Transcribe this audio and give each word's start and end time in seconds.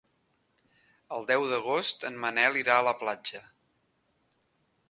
El 1.17 1.27
deu 1.33 1.45
d'agost 1.51 2.07
en 2.11 2.19
Manel 2.25 2.59
irà 2.63 2.79
a 2.81 2.87
la 2.91 2.97
platja. 3.05 3.47